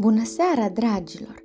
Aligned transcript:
Bună 0.00 0.24
seara, 0.24 0.68
dragilor! 0.68 1.42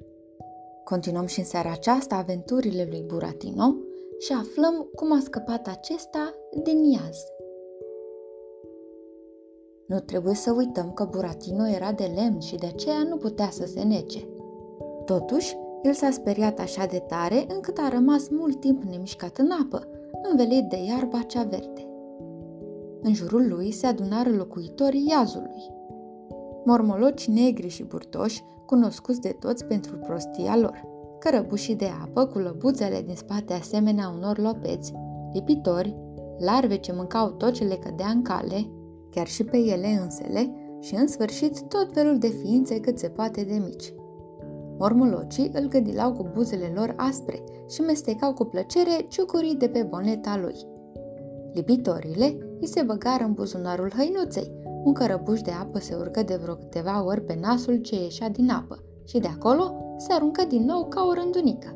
Continuăm 0.84 1.26
și 1.26 1.40
în 1.40 1.46
seara 1.46 1.72
aceasta 1.72 2.16
aventurile 2.16 2.88
lui 2.90 3.04
Buratino 3.08 3.76
și 4.20 4.34
aflăm 4.34 4.90
cum 4.96 5.12
a 5.12 5.20
scăpat 5.20 5.68
acesta 5.68 6.34
din 6.64 6.84
iaz. 6.84 7.18
Nu 9.88 10.00
trebuie 10.00 10.34
să 10.34 10.52
uităm 10.52 10.92
că 10.92 11.08
Buratino 11.12 11.68
era 11.68 11.92
de 11.92 12.12
lemn 12.16 12.40
și 12.40 12.56
de 12.56 12.66
aceea 12.66 13.04
nu 13.10 13.18
putea 13.18 13.50
să 13.50 13.66
se 13.66 13.84
nece. 13.84 14.28
Totuși, 15.06 15.56
el 15.84 15.94
s-a 15.94 16.12
speriat 16.12 16.60
așa 16.60 16.86
de 16.86 17.04
tare 17.08 17.46
încât 17.48 17.78
a 17.78 17.90
rămas 17.90 18.30
mult 18.30 18.60
timp 18.60 18.84
nemișcat 18.84 19.38
în 19.38 19.50
apă, 19.64 19.88
învelit 20.30 20.64
de 20.64 20.78
iarba 20.78 21.22
cea 21.22 21.44
verde. 21.44 21.88
În 23.02 23.14
jurul 23.14 23.48
lui 23.48 23.72
se 23.72 23.88
adunară 23.88 24.30
locuitorii 24.30 25.08
iazului, 25.10 25.73
mormoloci 26.66 27.28
negri 27.28 27.68
și 27.68 27.84
burtoși, 27.84 28.44
cunoscuți 28.66 29.22
de 29.22 29.36
toți 29.40 29.66
pentru 29.66 29.96
prostia 29.96 30.58
lor, 30.58 30.84
cărăbușii 31.20 31.76
de 31.76 31.90
apă 32.04 32.26
cu 32.26 32.38
lăbuțele 32.38 33.02
din 33.06 33.16
spate 33.16 33.54
asemenea 33.54 34.14
unor 34.16 34.38
lopeți, 34.38 34.94
lipitori, 35.34 35.96
larve 36.38 36.76
ce 36.76 36.94
mâncau 36.96 37.30
tot 37.30 37.52
ce 37.52 37.64
le 37.64 37.76
cădea 37.76 38.08
în 38.08 38.22
cale, 38.22 38.70
chiar 39.10 39.28
și 39.28 39.44
pe 39.44 39.58
ele 39.58 39.88
însele, 40.02 40.54
și 40.80 40.96
în 40.96 41.08
sfârșit 41.08 41.62
tot 41.62 41.94
felul 41.94 42.18
de 42.18 42.28
ființe 42.28 42.80
cât 42.80 43.00
se 43.00 43.08
poate 43.08 43.44
de 43.44 43.62
mici. 43.66 43.94
Mormolocii 44.78 45.52
îl 45.54 45.68
gădilau 45.68 46.12
cu 46.12 46.30
buzele 46.34 46.72
lor 46.76 46.94
aspre 46.98 47.44
și 47.70 47.82
mestecau 47.82 48.34
cu 48.34 48.44
plăcere 48.44 49.06
ciucurii 49.08 49.56
de 49.56 49.68
pe 49.68 49.84
boneta 49.90 50.38
lui. 50.42 50.56
Lipitorile 51.54 52.38
îi 52.60 52.68
se 52.68 52.82
băgară 52.82 53.24
în 53.24 53.34
buzunarul 53.34 53.92
hăinuței, 53.96 54.52
un 54.84 54.94
cărăbuș 54.94 55.42
de 55.42 55.52
apă 55.52 55.80
se 55.80 55.96
urcă 55.96 56.24
de 56.24 56.36
vreo 56.36 56.56
câteva 56.56 57.06
ori 57.06 57.22
pe 57.22 57.38
nasul 57.42 57.76
ce 57.76 57.96
ieșea 57.96 58.30
din 58.30 58.50
apă 58.50 58.84
și 59.06 59.20
de 59.20 59.28
acolo 59.28 59.96
se 59.98 60.14
aruncă 60.14 60.44
din 60.44 60.66
nou 60.66 60.86
ca 60.86 61.06
o 61.10 61.14
rândunică. 61.14 61.76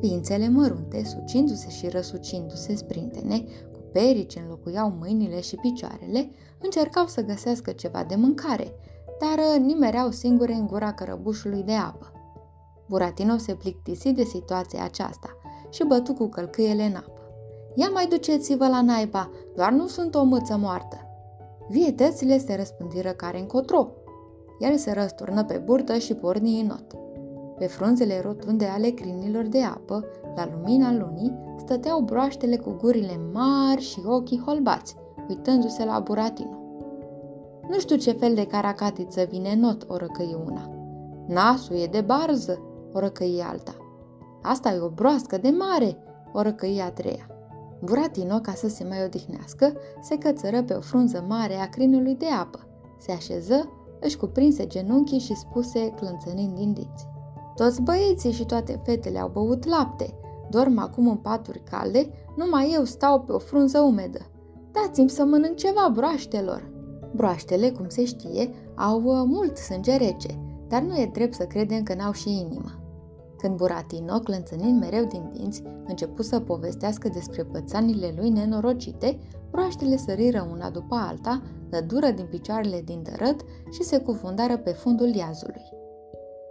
Ființele 0.00 0.48
mărunte, 0.48 1.04
sucindu-se 1.04 1.68
și 1.68 1.88
răsucindu-se 1.88 2.74
sprintene, 2.74 3.44
cu 3.72 3.78
perii 3.92 4.26
ce 4.26 4.38
înlocuiau 4.38 4.96
mâinile 4.98 5.40
și 5.40 5.56
picioarele, 5.56 6.30
încercau 6.62 7.06
să 7.06 7.24
găsească 7.24 7.70
ceva 7.70 8.04
de 8.08 8.14
mâncare, 8.14 8.72
dar 9.20 9.58
nimereau 9.58 10.10
singure 10.10 10.52
în 10.52 10.66
gura 10.66 10.92
cărăbușului 10.92 11.62
de 11.62 11.72
apă. 11.72 12.12
Buratino 12.88 13.36
se 13.36 13.54
plictisi 13.54 14.12
de 14.12 14.22
situația 14.22 14.84
aceasta 14.84 15.28
și 15.70 15.84
bătu 15.84 16.12
cu 16.12 16.28
călcâiele 16.28 16.82
în 16.82 16.94
apă. 16.94 17.20
Ia 17.74 17.88
mai 17.88 18.06
duceți-vă 18.06 18.68
la 18.68 18.82
naiba, 18.82 19.30
doar 19.54 19.72
nu 19.72 19.86
sunt 19.86 20.14
o 20.14 20.22
mâță 20.22 20.56
moartă. 20.56 21.05
Vietățile 21.68 22.38
se 22.38 22.54
răspândiră 22.54 23.10
care 23.10 23.38
încotro. 23.38 23.88
El 24.58 24.76
se 24.76 24.92
răsturnă 24.92 25.44
pe 25.44 25.62
burtă 25.64 25.98
și 25.98 26.14
porni 26.14 26.60
în 26.60 26.66
not. 26.66 27.04
Pe 27.58 27.66
frunzele 27.66 28.20
rotunde 28.20 28.64
ale 28.64 28.88
crinilor 28.88 29.44
de 29.44 29.62
apă, 29.62 30.04
la 30.36 30.48
lumina 30.52 30.92
lunii, 30.92 31.34
stăteau 31.58 32.00
broaștele 32.00 32.56
cu 32.56 32.70
gurile 32.70 33.20
mari 33.32 33.80
și 33.80 34.00
ochii 34.04 34.42
holbați, 34.46 34.96
uitându-se 35.28 35.84
la 35.84 36.00
Buratino. 36.00 36.58
Nu 37.68 37.78
știu 37.78 37.96
ce 37.96 38.12
fel 38.12 38.34
de 38.34 38.46
caracatiță 38.46 39.26
vine 39.30 39.50
în 39.50 39.60
not, 39.60 39.84
o 39.88 39.96
răcăi 39.96 40.36
una. 40.46 40.70
Nasul 41.26 41.76
e 41.76 41.86
de 41.86 42.00
barză, 42.00 42.60
o 42.92 42.98
răcăi 42.98 43.44
alta. 43.50 43.74
Asta 44.42 44.72
e 44.72 44.78
o 44.78 44.88
broască 44.88 45.38
de 45.38 45.48
mare, 45.48 45.96
o 46.32 46.42
răcăi 46.42 46.80
a 46.80 46.90
treia. 46.90 47.35
Buratino, 47.80 48.38
ca 48.38 48.52
să 48.52 48.68
se 48.68 48.84
mai 48.84 49.04
odihnească, 49.04 49.72
se 50.00 50.18
cățără 50.18 50.62
pe 50.62 50.74
o 50.74 50.80
frunză 50.80 51.24
mare 51.28 51.54
a 51.54 51.68
crinului 51.68 52.14
de 52.14 52.26
apă. 52.40 52.66
Se 52.98 53.12
așeză, 53.12 53.70
își 54.00 54.16
cuprinse 54.16 54.66
genunchii 54.66 55.18
și 55.18 55.34
spuse, 55.34 55.90
clănțănind 55.90 56.54
din 56.54 56.72
dinți. 56.72 57.06
Toți 57.54 57.82
băieții 57.82 58.32
și 58.32 58.44
toate 58.44 58.80
fetele 58.84 59.18
au 59.18 59.28
băut 59.28 59.66
lapte. 59.66 60.14
Dorm 60.50 60.78
acum 60.78 61.08
în 61.08 61.16
paturi 61.16 61.62
calde, 61.70 62.08
numai 62.36 62.70
eu 62.74 62.84
stau 62.84 63.20
pe 63.20 63.32
o 63.32 63.38
frunză 63.38 63.80
umedă. 63.80 64.20
Dați-mi 64.72 65.10
să 65.10 65.24
mănânc 65.24 65.56
ceva 65.56 65.90
broaștelor. 65.92 66.70
Broaștele, 67.14 67.70
cum 67.70 67.88
se 67.88 68.04
știe, 68.04 68.50
au 68.74 69.02
uh, 69.02 69.22
mult 69.26 69.56
sânge 69.56 69.96
rece, 69.96 70.38
dar 70.68 70.82
nu 70.82 70.96
e 70.96 71.10
drept 71.12 71.34
să 71.34 71.44
credem 71.44 71.82
că 71.82 71.94
n-au 71.94 72.12
și 72.12 72.38
inimă. 72.38 72.85
Când 73.38 73.56
Buratino, 73.56 74.18
clănțănind 74.18 74.80
mereu 74.80 75.04
din 75.04 75.30
dinți, 75.32 75.62
începu 75.86 76.22
să 76.22 76.40
povestească 76.40 77.08
despre 77.08 77.44
pățanile 77.44 78.14
lui 78.16 78.30
nenorocite, 78.30 79.18
broaștele 79.50 79.96
săriră 79.96 80.48
una 80.52 80.70
după 80.70 80.94
alta, 80.94 81.42
dură 81.86 82.10
din 82.10 82.26
picioarele 82.30 82.82
din 82.84 83.02
dărăt 83.02 83.40
și 83.70 83.82
se 83.82 83.98
cufundară 83.98 84.56
pe 84.56 84.70
fundul 84.70 85.14
iazului. 85.14 85.62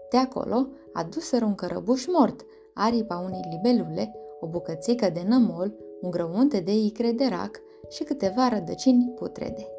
De 0.09 0.17
acolo 0.17 0.67
aduseră 0.93 1.45
un 1.45 1.55
cărăbuș 1.55 2.05
mort, 2.07 2.45
aripa 2.73 3.17
unei 3.25 3.41
libelule, 3.51 4.13
o 4.39 4.47
bucățică 4.47 5.09
de 5.09 5.25
nămol, 5.27 5.75
un 6.01 6.09
grăunte 6.09 6.59
de 6.59 6.73
icre 6.73 7.11
de 7.11 7.25
rac 7.29 7.61
și 7.89 8.03
câteva 8.03 8.47
rădăcini 8.47 9.13
putrede. 9.15 9.74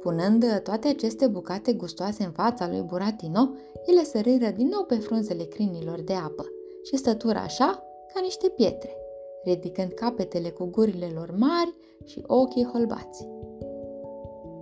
Punând 0.00 0.60
toate 0.62 0.88
aceste 0.88 1.26
bucate 1.26 1.72
gustoase 1.72 2.24
în 2.24 2.30
fața 2.30 2.68
lui 2.68 2.82
Buratino, 2.82 3.48
ele 3.86 4.02
săriră 4.02 4.50
din 4.50 4.68
nou 4.68 4.84
pe 4.84 4.94
frunzele 4.94 5.44
crinilor 5.44 6.00
de 6.00 6.12
apă 6.12 6.46
și 6.82 6.96
stătură 6.96 7.38
așa 7.38 7.82
ca 8.14 8.20
niște 8.22 8.48
pietre, 8.48 8.96
ridicând 9.44 9.92
capetele 9.92 10.48
cu 10.48 10.64
gurile 10.64 11.10
lor 11.14 11.34
mari 11.38 11.74
și 12.04 12.24
ochii 12.26 12.68
holbați. 12.72 13.28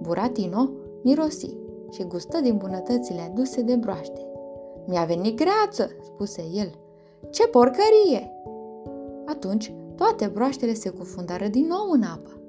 Buratino 0.02 0.70
mirosi 1.02 1.56
și 1.90 2.02
gustă 2.02 2.40
din 2.40 2.56
bunătățile 2.56 3.20
aduse 3.20 3.62
de 3.62 3.74
broaște. 3.74 4.26
Mi-a 4.86 5.04
venit 5.04 5.36
greață, 5.36 5.90
spuse 6.02 6.42
el. 6.54 6.70
Ce 7.30 7.46
porcărie! 7.46 8.32
Atunci 9.26 9.74
toate 9.96 10.26
broaștele 10.26 10.74
se 10.74 10.88
cufundară 10.88 11.48
din 11.48 11.66
nou 11.66 11.90
în 11.90 12.02
apă 12.02 12.40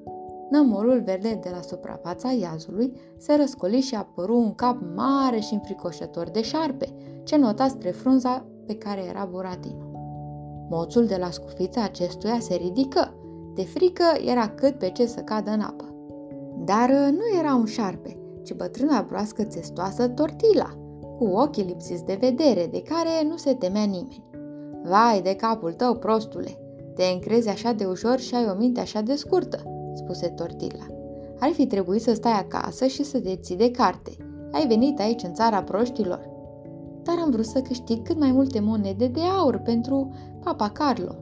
Nămolul 0.50 1.02
verde 1.06 1.40
de 1.44 1.50
la 1.56 1.62
suprafața 1.62 2.32
iazului 2.32 2.94
se 3.18 3.36
răscoli 3.36 3.80
și 3.80 3.96
apăru 3.96 4.38
un 4.38 4.54
cap 4.56 4.78
mare 4.96 5.40
și 5.40 5.54
înfricoșător 5.54 6.30
de 6.30 6.42
șarpe, 6.42 6.96
ce 7.24 7.38
nota 7.38 7.68
spre 7.68 7.90
frunza 7.90 8.46
pe 8.66 8.76
care 8.76 9.06
era 9.10 9.28
Buratino. 9.32 9.92
Moțul 10.70 11.06
de 11.06 11.16
la 11.16 11.32
scufița 11.32 11.84
acestuia 11.84 12.40
se 12.40 12.56
ridică. 12.56 13.14
De 13.56 13.62
frică 13.62 14.04
era 14.26 14.50
cât 14.50 14.78
pe 14.78 14.90
ce 14.90 15.06
să 15.06 15.20
cadă 15.20 15.52
în 15.52 15.60
apă. 15.60 15.84
Dar 16.66 16.90
uh, 16.90 17.12
nu 17.12 17.40
era 17.40 17.56
un 17.56 17.66
șarpe, 17.66 18.18
ci 18.44 18.54
bătrâna 18.54 19.06
broască 19.08 19.44
țestoasă 19.44 20.08
tortila, 20.08 20.70
cu 21.18 21.26
ochii 21.26 21.64
lipsiți 21.64 22.06
de 22.06 22.18
vedere, 22.20 22.68
de 22.72 22.82
care 22.82 23.28
nu 23.28 23.38
se 23.38 23.54
temea 23.54 23.84
nimeni. 23.84 24.24
Vai 24.84 25.22
de 25.22 25.36
capul 25.36 25.74
tău, 25.74 25.96
prostule! 25.96 26.58
Te 26.96 27.04
încrezi 27.04 27.50
așa 27.50 27.72
de 27.72 27.86
ușor 27.86 28.20
și 28.20 28.36
ai 28.36 28.48
o 28.52 28.56
minte 28.58 28.80
așa 28.80 29.02
de 29.02 29.16
scurtă 29.16 29.79
spuse 30.04 30.28
Tortila. 30.28 30.86
Ar 31.40 31.50
fi 31.50 31.68
trebuit 31.68 32.02
să 32.02 32.14
stai 32.14 32.40
acasă 32.40 32.86
și 32.86 33.04
să 33.04 33.20
te 33.20 33.36
ții 33.36 33.56
de 33.56 33.72
carte. 33.72 34.12
Ai 34.52 34.68
venit 34.68 35.00
aici 35.00 35.24
în 35.24 35.34
țara 35.34 35.64
proștilor. 35.64 36.30
Dar 37.04 37.16
am 37.24 37.30
vrut 37.32 37.46
să 37.46 37.62
câștig 37.62 38.02
cât 38.02 38.20
mai 38.20 38.32
multe 38.32 38.60
monede 38.60 39.08
de 39.08 39.20
aur 39.20 39.58
pentru 39.58 40.14
papa 40.44 40.70
Carlo. 40.70 41.16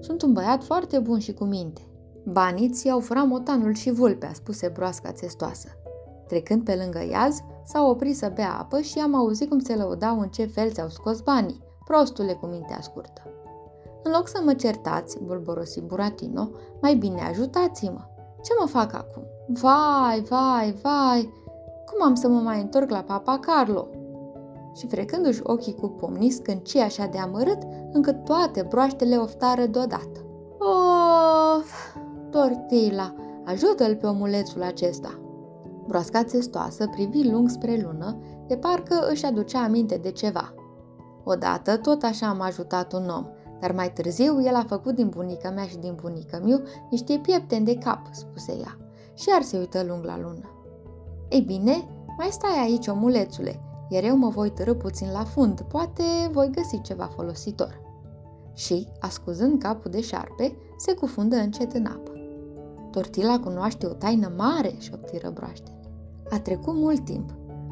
Sunt 0.00 0.22
un 0.22 0.32
băiat 0.32 0.64
foarte 0.64 0.98
bun 0.98 1.18
și 1.18 1.32
cu 1.32 1.44
minte. 1.44 1.80
Banii 2.24 2.70
ți-au 2.70 3.00
furat 3.00 3.26
motanul 3.26 3.74
și 3.74 3.90
vulpea, 3.90 4.32
spuse 4.32 4.68
broasca 4.68 5.12
țestoasă. 5.12 5.68
Trecând 6.26 6.64
pe 6.64 6.80
lângă 6.82 7.08
iaz, 7.10 7.38
s-au 7.64 7.90
oprit 7.90 8.16
să 8.16 8.32
bea 8.34 8.58
apă 8.58 8.80
și 8.80 8.98
am 8.98 9.14
auzit 9.14 9.48
cum 9.48 9.58
se 9.58 9.74
lăudau 9.74 10.20
în 10.20 10.28
ce 10.28 10.44
fel 10.44 10.70
ți-au 10.70 10.88
scos 10.88 11.20
banii, 11.20 11.62
prostule 11.84 12.32
cu 12.32 12.46
mintea 12.46 12.80
scurtă. 12.80 13.22
În 14.02 14.12
loc 14.12 14.28
să 14.28 14.40
mă 14.44 14.54
certați, 14.54 15.22
bulborosi 15.22 15.80
Buratino, 15.80 16.50
mai 16.80 16.94
bine 16.94 17.20
ajutați-mă. 17.20 18.09
Ce 18.42 18.52
mă 18.60 18.66
fac 18.66 18.94
acum? 18.94 19.22
Vai, 19.46 20.20
vai, 20.28 20.74
vai! 20.82 21.32
Cum 21.86 22.06
am 22.06 22.14
să 22.14 22.28
mă 22.28 22.40
mai 22.40 22.60
întorc 22.60 22.90
la 22.90 23.02
papa 23.02 23.38
Carlo? 23.38 23.88
Și 24.76 24.86
frecându-și 24.86 25.40
ochii 25.42 25.74
cu 25.74 25.88
pumnii, 25.88 26.30
scânci 26.30 26.76
așa 26.76 27.06
de 27.06 27.18
amărât, 27.18 27.58
încât 27.92 28.24
toate 28.24 28.66
broaștele 28.68 29.16
oftară 29.16 29.66
deodată. 29.66 30.24
Of! 30.58 31.96
Tortila, 32.30 33.14
ajută-l 33.44 33.96
pe 33.96 34.06
omulețul 34.06 34.62
acesta! 34.62 35.20
Broasca 35.86 36.24
țestoasă 36.24 36.86
privi 36.86 37.30
lung 37.30 37.48
spre 37.48 37.80
lună, 37.84 38.18
de 38.46 38.56
parcă 38.56 39.08
își 39.10 39.24
aducea 39.24 39.62
aminte 39.62 39.96
de 39.96 40.10
ceva. 40.10 40.54
Odată 41.24 41.76
tot 41.76 42.02
așa 42.02 42.26
am 42.26 42.40
ajutat 42.40 42.92
un 42.92 43.08
om, 43.08 43.26
dar 43.60 43.72
mai 43.72 43.92
târziu 43.92 44.42
el 44.42 44.54
a 44.54 44.64
făcut 44.68 44.94
din 44.94 45.08
bunica 45.08 45.50
mea 45.50 45.64
și 45.64 45.76
din 45.76 45.98
bunica 46.02 46.38
miu 46.38 46.60
niște 46.90 47.18
piepteni 47.22 47.64
de 47.64 47.74
cap, 47.74 48.06
spuse 48.10 48.52
ea, 48.52 48.76
și 49.14 49.28
ar 49.32 49.42
se 49.42 49.58
uită 49.58 49.82
lung 49.82 50.04
la 50.04 50.18
lună. 50.18 50.50
Ei 51.28 51.40
bine, 51.40 51.88
mai 52.18 52.28
stai 52.30 52.58
aici, 52.62 52.86
omulețule, 52.86 53.60
iar 53.88 54.04
eu 54.04 54.16
mă 54.16 54.28
voi 54.28 54.50
târâ 54.50 54.74
puțin 54.74 55.10
la 55.12 55.24
fund, 55.24 55.60
poate 55.60 56.02
voi 56.32 56.50
găsi 56.50 56.80
ceva 56.80 57.10
folositor. 57.14 57.80
Și, 58.54 58.88
ascuzând 59.00 59.62
capul 59.62 59.90
de 59.90 60.00
șarpe, 60.00 60.56
se 60.76 60.94
cufundă 60.94 61.36
încet 61.36 61.72
în 61.72 61.86
apă. 61.86 62.10
Tortila 62.90 63.40
cunoaște 63.40 63.86
o 63.86 63.92
taină 63.92 64.32
mare, 64.36 64.74
șoptiră 64.78 65.30
broaște. 65.30 65.80
A 66.30 66.40
trecut 66.40 66.74
mult 66.74 67.04
timp. 67.04 67.30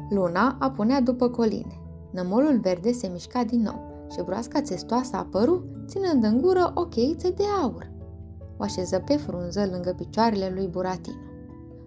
Luna 0.09 0.57
apunea 0.59 1.01
după 1.01 1.29
coline. 1.29 1.81
Nămolul 2.11 2.59
verde 2.59 2.91
se 2.91 3.07
mișca 3.07 3.43
din 3.43 3.61
nou 3.61 3.88
și 4.11 4.21
broasca 4.21 4.61
țestoasă 4.61 5.15
apăru, 5.15 5.63
ținând 5.87 6.23
în 6.23 6.41
gură 6.41 6.71
o 6.75 6.85
cheiță 6.85 7.29
de 7.29 7.43
aur. 7.61 7.91
O 8.57 8.63
așeză 8.63 9.03
pe 9.05 9.15
frunză 9.15 9.67
lângă 9.71 9.93
picioarele 9.97 10.51
lui 10.55 10.67
Buratino. 10.67 11.17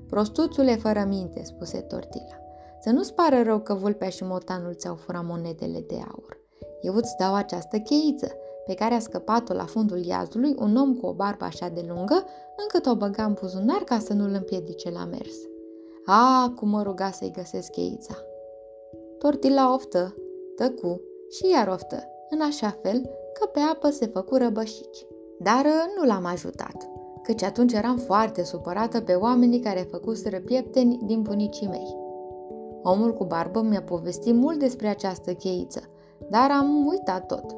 Prostuțule 0.08 0.76
fără 0.76 1.04
minte, 1.08 1.42
spuse 1.44 1.80
Tortila. 1.80 2.36
Să 2.80 2.90
nu-ți 2.90 3.14
pară 3.14 3.42
rău 3.42 3.58
că 3.58 3.74
vulpea 3.74 4.08
și 4.08 4.24
motanul 4.24 4.74
ți-au 4.74 4.94
furat 4.94 5.24
monedele 5.24 5.84
de 5.88 5.94
aur. 5.94 6.40
Eu 6.80 6.94
îți 6.94 7.16
dau 7.19 7.34
această 7.34 7.78
cheiță, 7.78 8.32
pe 8.66 8.75
care 8.75 8.94
a 8.94 8.98
scăpat-o 8.98 9.54
la 9.54 9.64
fundul 9.64 10.04
iazului 10.04 10.54
un 10.58 10.76
om 10.76 10.94
cu 10.94 11.06
o 11.06 11.12
barbă 11.12 11.44
așa 11.44 11.68
de 11.68 11.84
lungă, 11.88 12.25
încât 12.56 12.86
o 12.86 12.96
băga 12.96 13.25
în 13.25 13.36
buzunar 13.40 13.82
ca 13.84 13.98
să 13.98 14.12
nu-l 14.12 14.32
împiedice 14.32 14.90
la 14.90 15.04
mers. 15.04 15.34
A, 16.06 16.52
cum 16.56 16.68
mă 16.68 16.82
ruga 16.82 17.10
să-i 17.10 17.32
găsesc 17.36 17.70
cheița! 17.70 18.14
Tortila 19.18 19.72
oftă, 19.75 20.14
tăcu 20.56 21.00
și 21.30 21.50
iar 21.50 21.68
oftă, 21.68 22.12
în 22.34 22.40
așa 22.40 22.79
fel 22.82 23.00
că 23.32 23.46
pe 23.46 23.61
apă 23.73 23.88
se 23.90 24.06
făcu 24.06 24.37
răbășici. 24.37 25.06
Dar 25.38 25.67
nu 25.96 26.06
l-am 26.06 26.25
ajutat, 26.25 26.88
căci 27.23 27.43
atunci 27.43 27.73
eram 27.73 27.96
foarte 27.96 28.44
supărată 28.44 29.00
pe 29.00 29.12
oamenii 29.12 29.61
care 29.61 29.88
făcuseră 29.90 30.38
piepteni 30.38 30.99
din 31.05 31.23
bunicii 31.23 31.67
mei. 31.67 31.96
Omul 32.82 33.12
cu 33.12 33.25
barbă 33.25 33.61
mi-a 33.61 33.82
povestit 33.82 34.34
mult 34.34 34.58
despre 34.58 34.88
această 34.88 35.32
cheiță, 35.32 35.81
dar 36.31 36.50
am 36.50 36.87
uitat 36.87 37.26
tot. 37.26 37.56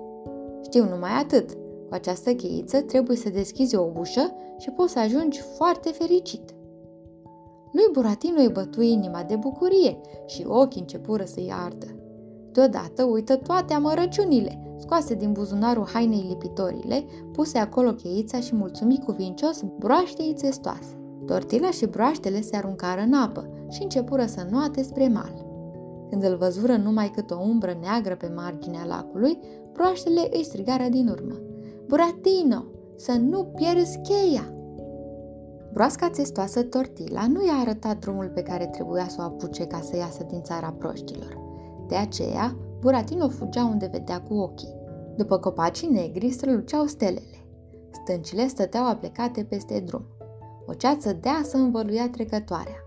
Știu 0.62 0.84
numai 0.84 1.10
atât. 1.10 1.52
Cu 1.88 1.94
această 1.94 2.32
cheiță 2.32 2.80
trebuie 2.80 3.16
să 3.16 3.28
deschizi 3.28 3.76
o 3.76 3.90
ușă 3.98 4.34
și 4.58 4.70
poți 4.70 4.92
să 4.92 4.98
ajungi 4.98 5.40
foarte 5.40 5.88
fericit. 5.88 6.54
Lui 7.72 7.88
Buratino 7.92 8.40
îi 8.40 8.48
bătui 8.52 8.92
inima 8.92 9.22
de 9.22 9.36
bucurie 9.36 10.00
și 10.26 10.44
ochii 10.46 10.80
începură 10.80 11.24
să-i 11.24 11.52
ardă. 11.64 11.86
Deodată 12.54 13.04
uită 13.04 13.36
toate 13.36 13.74
amărăciunile, 13.74 14.76
scoase 14.78 15.14
din 15.14 15.32
buzunarul 15.32 15.88
hainei 15.92 16.26
lipitorile, 16.28 17.04
puse 17.32 17.58
acolo 17.58 17.92
cheița 17.92 18.40
și 18.40 18.54
mulțumi 18.54 19.02
cuvincios 19.04 19.64
broaștei 19.78 20.34
țestoase. 20.36 20.98
Tortila 21.26 21.70
și 21.70 21.86
broaștele 21.86 22.40
se 22.40 22.56
aruncară 22.56 23.00
în 23.00 23.12
apă 23.12 23.48
și 23.70 23.82
începură 23.82 24.26
să 24.26 24.46
nuate 24.50 24.82
spre 24.82 25.08
mal. 25.08 25.46
Când 26.10 26.24
îl 26.24 26.36
văzură 26.36 26.76
numai 26.76 27.10
cât 27.14 27.30
o 27.30 27.38
umbră 27.40 27.76
neagră 27.80 28.16
pe 28.16 28.32
marginea 28.34 28.84
lacului, 28.84 29.38
broaștele 29.72 30.28
îi 30.32 30.44
strigară 30.44 30.88
din 30.90 31.08
urmă. 31.08 31.34
Buratino, 31.86 32.64
să 32.96 33.12
nu 33.12 33.44
pierzi 33.44 34.00
cheia! 34.02 34.54
Broasca 35.72 36.10
țestoasă 36.10 36.62
Tortila 36.62 37.26
nu 37.26 37.46
i-a 37.46 37.54
arătat 37.60 37.98
drumul 37.98 38.30
pe 38.34 38.42
care 38.42 38.66
trebuia 38.66 39.08
să 39.08 39.16
o 39.18 39.22
apuce 39.22 39.66
ca 39.66 39.80
să 39.80 39.96
iasă 39.96 40.26
din 40.30 40.42
țara 40.42 40.74
proștilor. 40.78 41.43
De 41.88 41.96
aceea, 41.96 42.56
Buratino 42.80 43.28
fugea 43.28 43.64
unde 43.64 43.88
vedea 43.92 44.22
cu 44.22 44.34
ochii. 44.34 44.74
După 45.16 45.38
copacii 45.38 45.88
negri 45.88 46.30
străluceau 46.30 46.86
stelele. 46.86 47.46
Stâncile 47.90 48.46
stăteau 48.46 48.88
aplecate 48.88 49.44
peste 49.44 49.80
drum. 49.80 50.04
O 50.66 50.72
ceață 50.72 51.12
deasă 51.12 51.56
învăluia 51.56 52.10
trecătoarea. 52.10 52.84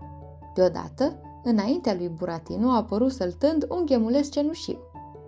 Deodată, 0.54 1.20
înaintea 1.44 1.94
lui 1.94 2.08
Buratino 2.08 2.68
a 2.68 2.76
apărut 2.76 3.12
săltând 3.12 3.66
un 3.70 3.84
ghemuleț 3.86 4.28
cenușiu. 4.28 4.78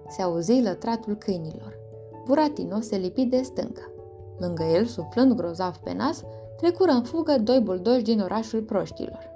Se 0.09 0.23
auzi 0.23 0.63
lătratul 0.63 1.15
câinilor. 1.15 1.79
Buratino 2.25 2.81
se 2.81 2.97
lipi 2.97 3.25
de 3.25 3.43
stâncă. 3.43 3.93
Lângă 4.39 4.63
el, 4.63 4.85
suflând 4.85 5.33
grozav 5.33 5.77
pe 5.77 5.93
nas, 5.93 6.23
trecură 6.57 6.91
în 6.91 7.03
fugă 7.03 7.39
doi 7.39 7.61
buldoși 7.61 8.03
din 8.03 8.21
orașul 8.21 8.63
proștilor. 8.63 9.31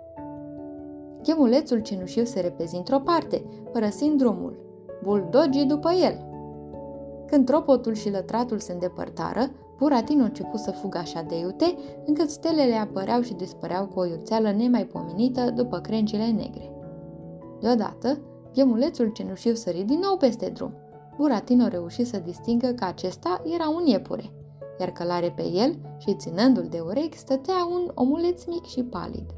Chemulețul 1.24 1.78
cenușiu 1.78 2.24
se 2.24 2.40
repezi 2.40 2.76
într-o 2.76 2.98
parte, 2.98 3.44
părăsind 3.72 4.18
drumul. 4.18 4.58
Buldogii 5.02 5.64
după 5.64 5.90
el. 5.92 6.26
Când 7.26 7.46
tropotul 7.46 7.94
și 7.94 8.10
lătratul 8.10 8.58
se 8.58 8.72
îndepărtară, 8.72 9.50
Buratino 9.78 10.22
început 10.22 10.60
să 10.60 10.70
fugă 10.70 10.98
așa 10.98 11.22
de 11.22 11.38
iute, 11.38 11.74
încât 12.06 12.30
stelele 12.30 12.74
apăreau 12.74 13.20
și 13.20 13.34
dispăreau 13.34 13.86
cu 13.86 13.98
o 13.98 14.04
iuțeală 14.04 14.50
nemaipomenită 14.50 15.50
după 15.50 15.78
crengile 15.78 16.26
negre. 16.26 16.72
Deodată, 17.60 18.18
ghemulețul 18.54 19.08
cenușiu 19.08 19.54
sări 19.54 19.82
din 19.82 19.98
nou 20.02 20.16
peste 20.16 20.48
drum. 20.48 20.72
Buratino 21.16 21.68
reuși 21.68 22.04
să 22.04 22.18
distingă 22.24 22.66
că 22.66 22.84
acesta 22.84 23.42
era 23.54 23.68
un 23.68 23.86
iepure– 23.86 24.30
iar 24.80 24.90
călare 24.90 25.32
pe 25.36 25.42
el 25.42 25.78
și 25.98 26.14
ținându-l 26.14 26.66
de 26.70 26.80
urechi 26.80 27.18
stătea 27.18 27.68
un 27.72 27.90
omuleț 27.94 28.44
mic 28.44 28.64
și 28.64 28.82
palid. 28.82 29.30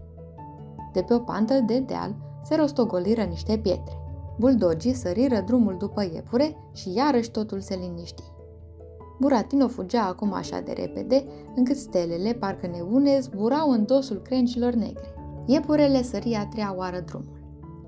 De 0.97 1.03
pe 1.03 1.15
o 1.15 1.19
pantă 1.19 1.55
de 1.55 1.79
deal 1.79 2.15
se 2.43 2.55
rostogoliră 2.55 3.23
niște 3.23 3.59
pietre. 3.59 3.99
Buldogii 4.39 4.93
săriră 4.93 5.41
drumul 5.47 5.77
după 5.79 6.03
iepure 6.03 6.57
și 6.73 6.93
iarăși 6.95 7.31
totul 7.31 7.61
se 7.61 7.75
liniști. 7.75 8.23
Buratino 9.21 9.69
fugea 9.69 10.07
acum 10.07 10.33
așa 10.33 10.61
de 10.61 10.73
repede, 10.73 11.25
încât 11.55 11.77
stelele, 11.77 12.33
parcă 12.33 12.67
nebune, 12.67 13.21
zburau 13.21 13.71
în 13.71 13.85
dosul 13.87 14.17
crencilor 14.17 14.73
negre. 14.73 15.15
Iepurele 15.47 16.03
săria 16.03 16.41
a 16.41 16.47
treia 16.47 16.75
oară 16.77 17.03
drumul. 17.07 17.41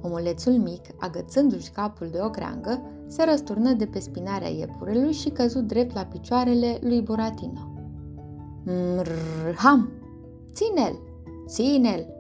Omulețul 0.03 0.53
mic, 0.53 0.83
agățându-și 0.99 1.71
capul 1.71 2.09
de 2.13 2.19
o 2.23 2.31
creangă, 2.31 2.83
se 3.07 3.25
răsturnă 3.25 3.73
de 3.73 3.87
pe 3.87 3.99
spinarea 3.99 4.49
iepurelui 4.49 5.13
și 5.13 5.29
căzut 5.29 5.67
drept 5.67 5.95
la 5.95 6.05
picioarele 6.05 6.79
lui 6.81 7.03
Buratino. 7.03 7.73
Ham! 9.57 9.91
Ține-l! 10.53 10.99
Ține-l! 11.47 12.17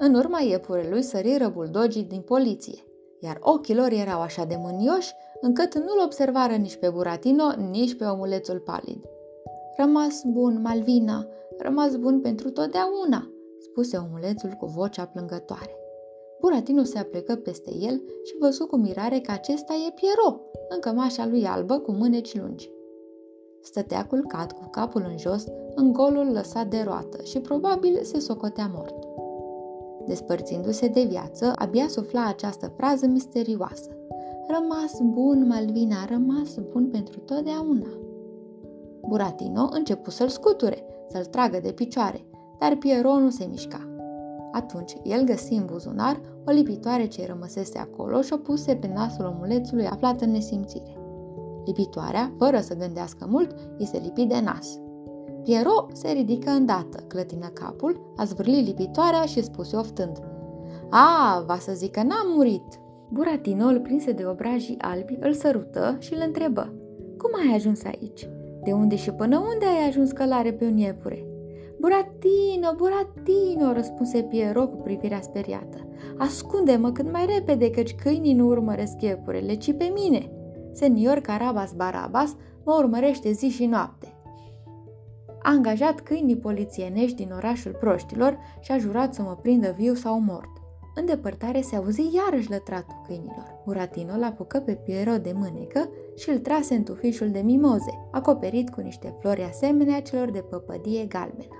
În 0.00 0.14
urma 0.14 0.40
iepurelui 0.40 1.02
săriră 1.02 1.48
buldogii 1.48 2.02
din 2.02 2.20
poliție, 2.20 2.84
iar 3.20 3.38
ochii 3.40 3.74
lor 3.74 3.90
erau 3.90 4.20
așa 4.20 4.44
de 4.44 4.56
mânioși 4.58 5.12
încât 5.40 5.74
nu-l 5.74 6.02
observară 6.04 6.54
nici 6.54 6.76
pe 6.76 6.88
Buratino, 6.88 7.44
nici 7.70 7.96
pe 7.96 8.04
omulețul 8.04 8.58
palid. 8.58 9.04
Rămas 9.76 10.22
bun, 10.24 10.60
Malvina, 10.60 11.26
rămas 11.58 11.96
bun 11.96 12.20
pentru 12.20 12.50
totdeauna, 12.50 13.30
spuse 13.60 13.96
omulețul 13.96 14.50
cu 14.50 14.66
vocea 14.66 15.04
plângătoare. 15.04 15.76
Buratino 16.40 16.82
se 16.82 16.98
aplecă 16.98 17.34
peste 17.34 17.70
el 17.74 18.02
și 18.24 18.36
văzu 18.40 18.66
cu 18.66 18.76
mirare 18.76 19.18
că 19.18 19.30
acesta 19.30 19.72
e 19.72 19.92
Piero, 19.94 20.40
în 20.68 20.80
cămașa 20.80 21.26
lui 21.26 21.44
albă 21.44 21.78
cu 21.78 21.92
mâneci 21.92 22.36
lungi. 22.40 22.70
Stătea 23.62 24.06
culcat 24.06 24.52
cu 24.52 24.68
capul 24.70 25.06
în 25.10 25.18
jos, 25.18 25.44
în 25.74 25.92
golul 25.92 26.32
lăsat 26.32 26.66
de 26.66 26.82
roată 26.86 27.22
și 27.22 27.40
probabil 27.40 28.02
se 28.02 28.18
socotea 28.18 28.70
mort. 28.74 29.07
Despărțindu-se 30.08 30.86
de 30.86 31.04
viață, 31.08 31.52
abia 31.56 31.88
sufla 31.88 32.26
această 32.26 32.72
frază 32.76 33.06
misterioasă. 33.06 33.90
Rămas 34.46 35.00
bun, 35.02 35.46
Malvina, 35.46 36.04
rămas 36.08 36.58
bun 36.72 36.86
pentru 36.86 37.18
totdeauna. 37.18 37.88
Buratino 39.08 39.68
începu 39.72 40.10
să-l 40.10 40.28
scuture, 40.28 40.84
să-l 41.08 41.24
tragă 41.24 41.58
de 41.62 41.72
picioare, 41.72 42.24
dar 42.58 42.76
Piero 42.76 43.18
nu 43.18 43.30
se 43.30 43.46
mișca. 43.50 43.88
Atunci, 44.52 44.96
el 45.02 45.24
găsi 45.24 45.52
în 45.52 45.64
buzunar 45.64 46.20
o 46.46 46.50
lipitoare 46.50 47.06
ce 47.06 47.26
rămăsese 47.26 47.78
acolo 47.78 48.20
și 48.20 48.32
o 48.32 48.36
puse 48.36 48.74
pe 48.74 48.90
nasul 48.94 49.24
omulețului 49.24 49.86
aflat 49.86 50.20
în 50.20 50.30
nesimțire. 50.30 50.96
Lipitoarea, 51.64 52.32
fără 52.38 52.60
să 52.60 52.76
gândească 52.76 53.26
mult, 53.30 53.54
îi 53.78 53.86
se 53.86 53.98
lipi 53.98 54.26
de 54.26 54.40
nas. 54.40 54.78
Piero 55.42 55.86
se 55.92 56.10
ridică 56.10 56.50
îndată, 56.50 57.04
clătină 57.06 57.46
capul, 57.46 58.12
a 58.16 58.24
zvârlit 58.24 58.66
lipitoarea 58.66 59.22
și 59.22 59.42
spuse 59.42 59.76
oftând. 59.76 60.18
A, 60.90 61.42
va 61.46 61.58
să 61.58 61.72
zic 61.74 61.90
că 61.90 62.02
n-am 62.02 62.32
murit! 62.34 62.80
Buratino 63.10 63.66
îl 63.66 63.80
prinse 63.80 64.12
de 64.12 64.26
obrajii 64.26 64.78
albi, 64.80 65.18
îl 65.20 65.32
sărută 65.32 65.96
și 65.98 66.14
îl 66.14 66.22
întrebă. 66.26 66.72
Cum 67.16 67.30
ai 67.34 67.54
ajuns 67.54 67.84
aici? 67.84 68.28
De 68.64 68.72
unde 68.72 68.96
și 68.96 69.10
până 69.10 69.38
unde 69.38 69.64
ai 69.64 69.88
ajuns 69.88 70.10
călare 70.10 70.52
pe 70.52 70.64
un 70.64 70.76
iepure? 70.76 71.26
Buratino, 71.80 72.74
Buratino, 72.76 73.72
răspunse 73.72 74.22
Piero 74.22 74.66
cu 74.66 74.76
privirea 74.76 75.20
speriată. 75.20 75.78
Ascunde-mă 76.16 76.92
cât 76.92 77.12
mai 77.12 77.26
repede, 77.36 77.70
căci 77.70 77.94
câinii 77.94 78.34
nu 78.34 78.46
urmăresc 78.46 79.02
iepurele, 79.02 79.54
ci 79.54 79.72
pe 79.72 79.92
mine. 79.94 80.30
Senior 80.72 81.18
Carabas 81.18 81.72
Barabas 81.72 82.36
mă 82.64 82.74
urmărește 82.78 83.32
zi 83.32 83.48
și 83.48 83.66
noapte. 83.66 84.17
A 85.48 85.50
angajat 85.50 86.00
câinii 86.00 86.36
polițienești 86.36 87.16
din 87.16 87.32
orașul 87.36 87.76
proștilor 87.80 88.38
și 88.60 88.72
a 88.72 88.78
jurat 88.78 89.14
să 89.14 89.22
mă 89.22 89.38
prindă 89.42 89.74
viu 89.76 89.94
sau 89.94 90.20
mort. 90.20 90.50
În 90.94 91.06
depărtare 91.06 91.60
se 91.60 91.76
auzi 91.76 92.10
iarăși 92.14 92.50
lătratul 92.50 93.02
câinilor. 93.06 93.60
Buratino 93.64 94.16
l 94.16 94.22
apucă 94.22 94.58
pe 94.58 94.72
Piero 94.72 95.16
de 95.16 95.32
mânecă 95.34 95.88
și 96.16 96.30
îl 96.30 96.38
trase 96.38 96.74
în 96.74 96.82
tufișul 96.82 97.30
de 97.30 97.40
mimoze, 97.40 98.08
acoperit 98.10 98.70
cu 98.70 98.80
niște 98.80 99.14
flori 99.20 99.42
asemenea 99.42 100.02
celor 100.02 100.30
de 100.30 100.38
păpădie 100.38 101.04
galbenă. 101.04 101.56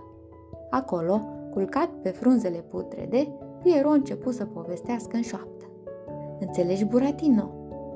Acolo, 0.70 1.20
culcat 1.50 1.88
pe 2.02 2.08
frunzele 2.08 2.58
putrede, 2.58 3.32
Piero 3.62 3.88
început 3.88 4.34
să 4.34 4.44
povestească 4.44 5.16
în 5.16 5.22
șoaptă. 5.22 5.64
Înțelegi, 6.40 6.84
Buratino? 6.84 7.50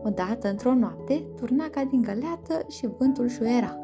Odată, 0.05 0.49
într-o 0.49 0.75
noapte, 0.75 1.25
turna 1.37 1.65
ca 1.71 1.85
din 1.85 2.03
găleată 2.03 2.67
și 2.69 2.89
vântul 2.99 3.29
șuiera. 3.29 3.82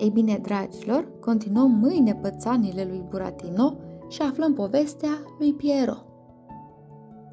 Ei 0.00 0.10
bine, 0.10 0.38
dragilor, 0.42 1.08
continuăm 1.20 1.70
mâine 1.70 2.14
pățanile 2.14 2.84
lui 2.84 3.04
Buratino 3.08 3.76
și 4.08 4.22
aflăm 4.22 4.54
povestea 4.54 5.10
lui 5.38 5.54
Piero. 5.54 5.96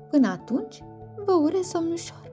Până 0.10 0.28
atunci, 0.28 0.84
vă 1.26 1.34
urez 1.34 1.66
somn 1.66 1.92
ușor. 1.92 2.27